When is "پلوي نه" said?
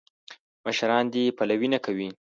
1.37-1.79